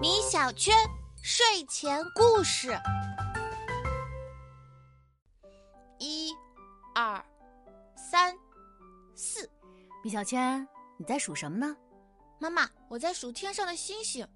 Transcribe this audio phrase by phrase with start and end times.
[0.00, 0.74] 米小圈
[1.22, 2.78] 睡前故事：
[5.98, 6.32] 一、
[6.94, 7.22] 二、
[7.94, 8.34] 三、
[9.14, 9.50] 四。
[10.02, 10.66] 米小圈，
[10.96, 11.76] 你在数什么呢？
[12.38, 14.26] 妈妈，我在数天上的星星，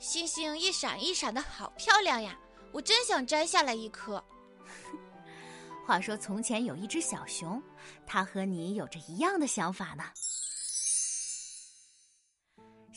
[0.00, 2.36] 星星一闪一闪的，好漂亮呀！
[2.72, 4.22] 我真想摘下来一颗。
[5.86, 7.62] 话说从前有一只小熊，
[8.06, 10.04] 它和你有着一样的想法呢。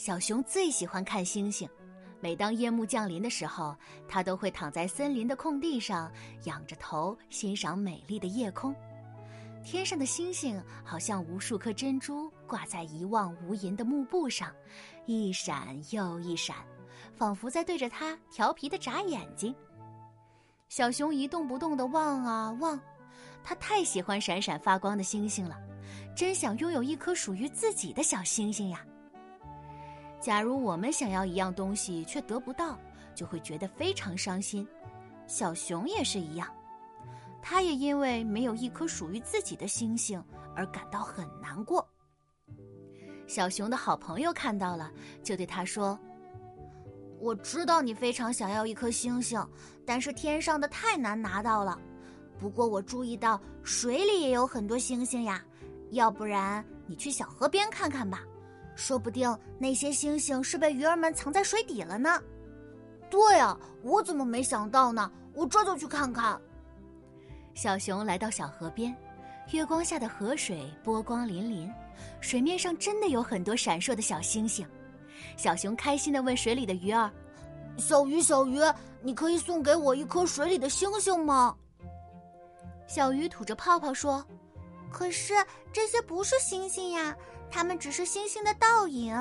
[0.04, 1.70] 小熊最喜欢看星星，
[2.20, 6.12] 每当夜幕降临的时候，它都会躺在森林的空地上，
[6.46, 8.73] 仰着头欣赏美丽的夜空。
[9.64, 14.52] 天上的星星好像无数颗珍珠挂在一望无垠的幕布上，
[15.06, 16.56] 一闪又一闪，
[17.16, 19.54] 仿佛在对着它调皮的眨眼睛。
[20.68, 22.80] 小熊一动不动地望啊望，
[23.44, 25.56] 它太喜欢闪闪发光的星星了，
[26.16, 28.84] 真想拥有一颗属于自己的小星星呀。
[30.22, 32.77] 假如我们想要一样东西却得不到，
[33.16, 34.67] 就会觉得非常伤心。
[35.25, 36.47] 小熊也是一样，
[37.41, 40.23] 它也因为没有一颗属于自己的星星
[40.55, 41.88] 而感到很难过。
[43.25, 44.91] 小熊的好朋友看到了，
[45.23, 45.97] 就对他说
[47.19, 49.44] ：“我知道你非常想要一颗星星，
[49.85, 51.80] 但是天上的太难拿到了。
[52.38, 55.44] 不过我注意到水里也有很多星星呀，
[55.91, 58.22] 要不然你去小河边看看吧。”
[58.75, 62.22] 说不定那些星星是被鱼儿们藏在水底了呢。
[63.09, 65.11] 对呀，我怎么没想到呢？
[65.33, 66.39] 我这就去看看。
[67.53, 68.95] 小熊来到小河边，
[69.52, 71.69] 月光下的河水波光粼粼，
[72.22, 74.66] 水面上真的有很多闪烁的小星星。
[75.35, 77.11] 小熊开心地问水里的鱼儿
[77.78, 78.59] ：“小鱼，小鱼，
[79.02, 81.56] 你可以送给我一颗水里的星星吗？”
[82.88, 84.25] 小鱼吐着泡泡说
[84.89, 85.33] ：“可是
[85.72, 87.16] 这些不是星星呀。”
[87.52, 89.13] 它们只是星星的倒影，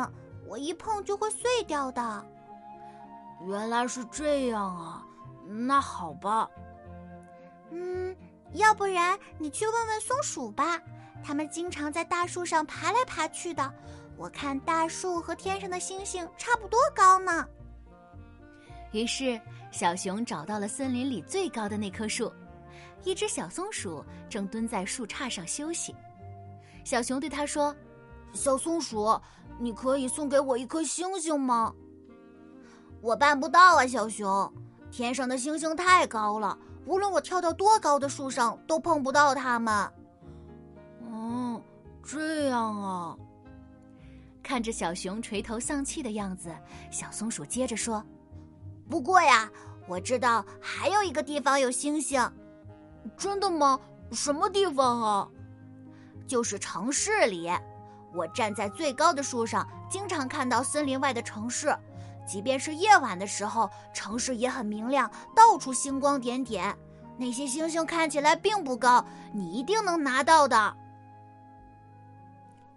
[0.47, 2.27] 我一碰就会碎掉的。
[3.47, 5.05] 原来是这样啊，
[5.67, 6.49] 那好吧。
[7.71, 8.17] 嗯，
[8.53, 10.81] 要不然你去问问松鼠吧，
[11.25, 13.75] 它们经常在大树上爬来爬去的。
[14.17, 17.47] 我看大树和天上的星星差不多高呢。
[18.93, 19.41] 于是，
[19.71, 22.33] 小熊找到了森林里最高的那棵树，
[23.03, 25.95] 一只小松鼠正蹲在树杈上休息。
[26.85, 27.75] 小熊对它说。
[28.33, 29.19] 小松鼠，
[29.59, 31.75] 你可以送给我一颗星星吗？
[33.01, 34.53] 我办不到啊，小熊。
[34.91, 39.75] 天上的星星太高了，无论我跳到多高的树上，都碰不到它们。
[41.11, 41.63] 哦，
[42.03, 43.17] 这样啊。
[44.43, 46.53] 看着小熊垂头丧气的样子，
[46.91, 48.05] 小松鼠接着说
[48.91, 49.49] ：“不过呀，
[49.87, 52.21] 我知道还有一个地方有星星。
[53.17, 53.79] 真的吗？
[54.11, 55.29] 什么地方啊？
[56.27, 57.49] 就是城市里。”
[58.13, 61.77] 我站在最高的树上，经常看到森林外的城市。
[62.27, 66.77] 即便是夜晚的时候，城市也很明亮，到处星光点点。
[67.17, 70.77] 那些星星看起来并不高，你一定能拿到的。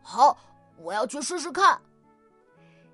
[0.01, 0.37] 好，
[0.77, 1.79] 我要去试试看。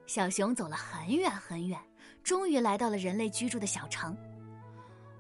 [0.06, 1.80] 小熊走了很远很远，
[2.24, 4.16] 终于来到了人类居住的小城。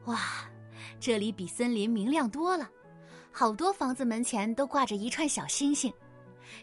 [0.05, 0.19] 哇，
[0.99, 2.67] 这里比森林明亮多了，
[3.31, 5.93] 好多房子门前都挂着一串小星星。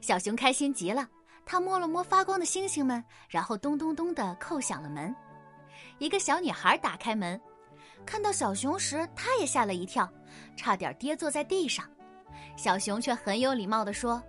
[0.00, 1.08] 小熊开心极了，
[1.44, 5.14] 他摸了摸发光的星星们，然后咚咚咚的叩响了门。
[5.98, 7.41] 一个小女孩打开门，
[8.04, 10.08] 看到小熊时，她也吓了一跳，
[10.56, 11.84] 差点跌坐在地上。
[12.56, 14.22] 小熊却很有礼貌地说：“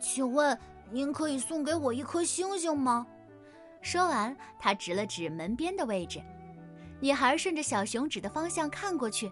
[0.00, 0.56] 请问
[0.90, 3.06] 您可以送给我一颗星星吗？”
[3.82, 6.22] 说完，他指了指门边的位置。
[7.00, 9.30] 女孩顺着小熊指的方向看过去，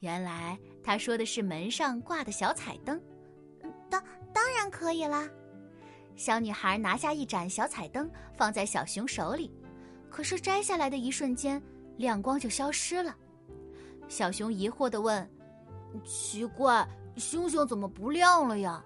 [0.00, 3.00] 原来他说的是门上挂的小彩灯。
[3.88, 4.02] 当
[4.54, 5.28] 然可以啦，
[6.16, 9.52] 小女孩拿下一盏小彩灯，放在小熊手里。
[10.10, 11.62] 可是摘下来的一瞬间，
[11.96, 13.14] 亮光就消失了。
[14.08, 15.28] 小熊疑惑地问
[16.04, 18.82] ：“奇怪，星星怎么不亮了呀？”“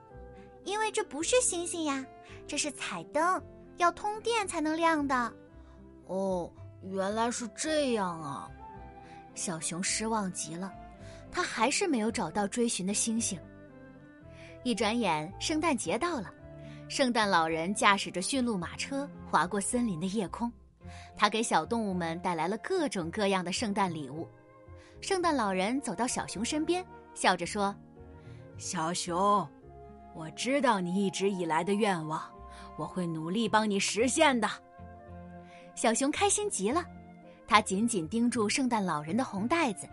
[0.65, 2.05] 因为这不是星星呀，
[2.47, 3.43] 这是彩灯，
[3.77, 5.33] 要通电才能亮的。
[6.07, 6.51] ”“哦，
[6.83, 8.51] 原来是这样啊！”
[9.35, 10.73] 小熊失望极了，
[11.31, 13.39] 他还是没有找到追寻的星星。
[14.65, 16.33] 一转眼，圣诞节到了。
[16.89, 20.53] 圣诞老人驾驶着驯鹿马车划过森林的夜空，
[21.17, 24.29] 他给小动物们带来了各种各样的圣诞礼物。
[25.01, 27.75] 圣诞老人走到小熊身边，笑着说
[28.57, 29.49] ：“小熊，
[30.15, 32.23] 我知道你一直以来的愿望，
[32.77, 34.49] 我会努力帮你实现的。”
[35.75, 36.85] 小熊开心极了，
[37.49, 39.89] 他紧紧盯住圣诞老人的红袋子，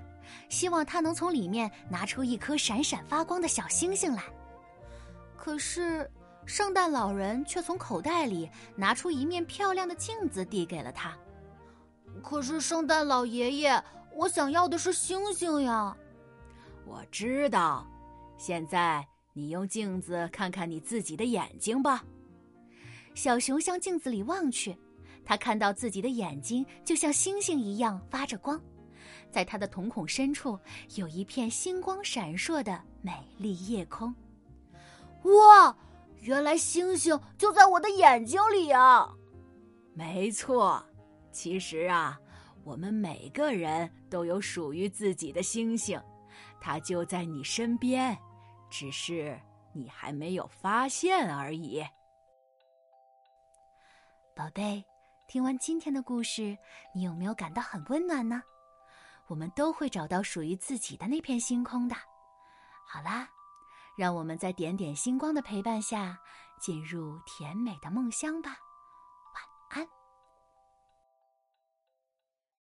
[0.47, 4.21] 希望他能从里面拿出一颗闪闪发光的小星星来。
[5.39, 6.07] 可是，
[6.45, 11.17] 圣诞老人却从口袋里拿出一面漂亮的镜子，递给了他。
[12.21, 13.81] 可是，圣诞老爷爷，
[14.13, 15.95] 我想要的是星星呀！
[16.85, 17.87] 我知道，
[18.37, 22.03] 现在你用镜子看看你自己的眼睛吧。
[23.15, 24.77] 小熊向镜子里望去，
[25.23, 28.59] 他看到自己的眼睛就像星星一样发着光，
[29.31, 30.59] 在他的瞳孔深处
[30.95, 34.13] 有一片星光闪烁的美丽夜空。
[35.23, 35.75] 哇！
[36.21, 39.09] 原来星星就在我的眼睛里啊！
[39.93, 40.85] 没错，
[41.31, 42.19] 其实啊，
[42.65, 45.97] 我们每个人都有属于自己的星星，
[46.59, 48.17] 它就在你身边，
[48.69, 49.39] 只是
[49.73, 51.81] 你还没有发现而已。
[54.35, 54.83] 宝贝，
[55.25, 56.57] 听完今天的故事，
[56.93, 58.43] 你有没有感到很温暖呢？
[59.27, 61.95] 我们都会找到属于自己的那片星空的。
[62.85, 63.29] 好啦。
[63.99, 66.17] 让我们在点点星光的陪伴下，
[66.57, 68.68] 进入甜美的梦乡吧。